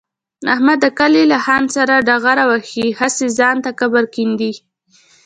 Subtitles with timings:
[0.53, 4.51] احمد د کلي له خان سره ډغره وهي، هسې ځان ته قبر کني.